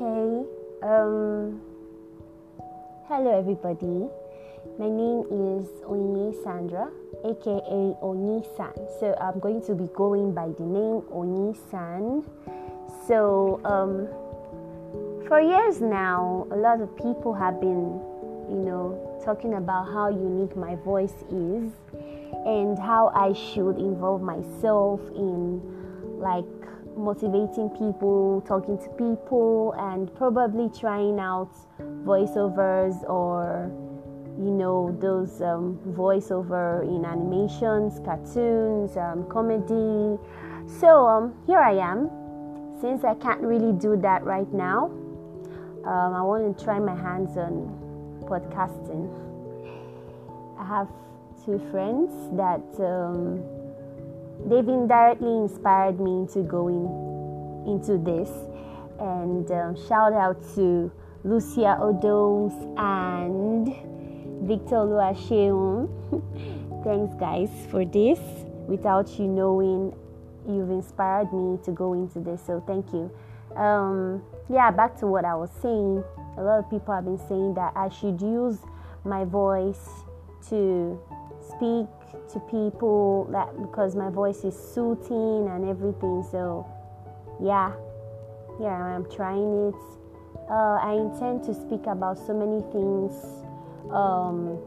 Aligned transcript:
Um, 0.00 1.60
hello, 3.08 3.38
everybody. 3.38 4.08
My 4.78 4.88
name 4.88 5.20
is 5.30 5.68
Onye 5.84 6.32
Sandra, 6.42 6.88
aka 7.24 7.96
Oni 8.00 8.42
San. 8.56 8.72
So 8.98 9.14
I'm 9.20 9.38
going 9.38 9.60
to 9.66 9.74
be 9.74 9.88
going 9.94 10.32
by 10.32 10.48
the 10.48 10.64
name 10.64 11.02
Oni 11.12 11.54
San. 11.70 12.24
So 13.06 13.60
um, 13.64 14.08
for 15.28 15.40
years 15.42 15.82
now, 15.82 16.46
a 16.50 16.56
lot 16.56 16.80
of 16.80 16.96
people 16.96 17.34
have 17.34 17.60
been, 17.60 18.00
you 18.48 18.64
know, 18.64 19.20
talking 19.22 19.54
about 19.54 19.92
how 19.92 20.08
unique 20.08 20.56
my 20.56 20.76
voice 20.76 21.22
is 21.30 21.70
and 22.46 22.78
how 22.78 23.12
I 23.14 23.34
should 23.34 23.76
involve 23.76 24.22
myself 24.22 25.00
in 25.14 25.60
like 26.18 26.46
motivating 26.96 27.70
people, 27.70 28.42
talking 28.46 28.78
to 28.78 28.88
people, 28.90 29.74
and 29.78 30.14
probably 30.14 30.68
trying 30.68 31.18
out 31.18 31.50
voiceovers 32.04 33.02
or 33.08 33.70
you 34.38 34.50
know 34.50 34.96
those 35.00 35.42
um, 35.42 35.78
voiceover 35.88 36.82
in 36.82 37.04
animations, 37.04 38.00
cartoons, 38.04 38.96
um, 38.96 39.26
comedy. 39.28 40.18
So 40.80 41.06
um, 41.06 41.34
here 41.46 41.60
I 41.60 41.74
am. 41.74 42.10
Since 42.80 43.04
I 43.04 43.14
can't 43.14 43.40
really 43.40 43.72
do 43.72 43.96
that 44.02 44.24
right 44.24 44.52
now, 44.52 44.86
um, 45.84 46.14
I 46.14 46.22
want 46.22 46.58
to 46.58 46.64
try 46.64 46.78
my 46.78 46.96
hands 46.96 47.36
on 47.36 47.70
podcasting. 48.22 49.06
I 50.58 50.64
have 50.64 50.88
two 51.44 51.58
friends 51.70 52.10
that 52.36 52.62
um, 52.82 53.42
they've 54.46 54.68
indirectly 54.68 55.36
inspired 55.36 56.00
me 56.00 56.20
into 56.20 56.42
going 56.42 56.86
into 57.66 57.98
this. 57.98 58.30
And 58.98 59.50
um, 59.50 59.88
shout 59.88 60.12
out 60.12 60.42
to 60.54 60.90
Lucia 61.24 61.78
Odoms 61.80 62.54
and 62.78 63.66
Victor 64.46 64.76
Luasheum. 64.76 65.88
Thanks, 66.84 67.14
guys, 67.14 67.50
for 67.70 67.84
this. 67.84 68.18
Without 68.66 69.18
you 69.18 69.26
knowing, 69.26 69.94
you've 70.48 70.70
inspired 70.70 71.32
me 71.32 71.58
to 71.64 71.70
go 71.70 71.94
into 71.94 72.20
this. 72.20 72.42
So, 72.46 72.62
thank 72.66 72.92
you. 72.92 73.10
Um, 73.56 74.22
yeah, 74.48 74.70
back 74.70 74.98
to 75.00 75.06
what 75.06 75.24
I 75.24 75.34
was 75.34 75.50
saying. 75.60 76.02
A 76.38 76.42
lot 76.42 76.58
of 76.58 76.70
people 76.70 76.94
have 76.94 77.04
been 77.04 77.18
saying 77.28 77.54
that 77.54 77.72
I 77.76 77.88
should 77.88 78.20
use 78.20 78.58
my 79.04 79.24
voice 79.24 79.88
to 80.48 81.00
speak 81.48 81.86
to 82.32 82.40
people 82.40 83.28
that 83.30 83.48
because 83.60 83.94
my 83.94 84.10
voice 84.10 84.44
is 84.44 84.54
soothing 84.54 85.48
and 85.48 85.68
everything 85.68 86.24
so 86.30 86.66
yeah. 87.42 87.72
Yeah 88.60 88.76
i'm 88.94 89.04
trying 89.10 89.68
it. 89.68 89.80
Uh, 90.50 90.78
i 90.82 90.92
intend 90.92 91.42
to 91.44 91.54
speak 91.54 91.86
about 91.86 92.18
so 92.18 92.34
many 92.34 92.60
things 92.72 93.12
um, 93.92 94.58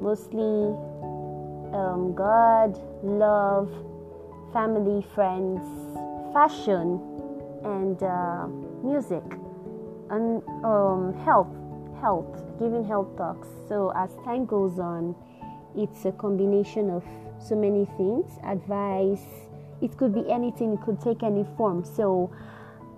mostly 0.00 0.74
um, 1.74 2.14
god 2.14 2.78
love 3.02 3.70
family 4.52 5.02
friends 5.14 5.62
fashion 6.32 7.00
and 7.64 8.02
uh, 8.02 8.46
music 8.82 9.24
and 10.10 10.42
um, 10.64 11.14
health 11.24 11.48
health 12.00 12.44
giving 12.58 12.84
health 12.84 13.16
talks. 13.16 13.48
So 13.68 13.92
as 13.96 14.10
time 14.24 14.46
goes 14.46 14.78
on 14.78 15.14
it's 15.76 16.04
a 16.04 16.12
combination 16.12 16.90
of 16.90 17.04
so 17.38 17.54
many 17.54 17.84
things 17.96 18.32
advice 18.44 19.24
it 19.82 19.96
could 19.96 20.14
be 20.14 20.24
anything 20.30 20.72
it 20.72 20.82
could 20.82 21.00
take 21.00 21.22
any 21.22 21.44
form. 21.56 21.84
So 21.84 22.30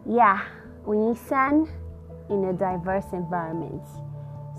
yeah 0.08 0.44
Oni 0.86 1.16
San 1.16 1.68
in 2.30 2.44
a 2.44 2.52
diverse 2.52 3.06
environment. 3.12 3.82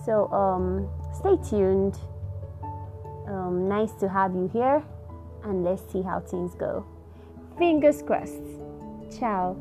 So 0.06 0.28
um, 0.32 0.90
stay 1.14 1.38
tuned. 1.50 1.98
Um, 3.28 3.68
nice 3.68 3.92
to 4.00 4.08
have 4.08 4.34
you 4.34 4.50
here 4.54 4.84
and 5.44 5.64
let's 5.64 5.84
see 5.92 6.02
how 6.02 6.20
things 6.20 6.54
go. 6.56 6.86
Fingers 7.58 8.02
crossed. 8.02 8.44
Ciao 9.20 9.56